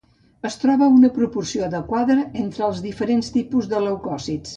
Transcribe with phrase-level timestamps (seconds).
[0.47, 2.15] Es troba una proporció adequada
[2.45, 4.49] entre els diferents tipus de leucòcits.